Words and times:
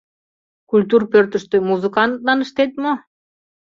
Культур 0.69 1.01
пӧртыштӧ 1.11 1.57
музыкантлан 1.69 2.39
ыштет 2.45 2.71
мо? 2.83 2.93